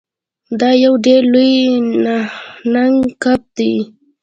دا 0.59 0.69
یو 0.83 0.93
ډیر 1.05 1.21
لوی 1.33 1.53
نهنګ 2.73 2.97
کب 3.23 3.41
دی. 3.57 3.73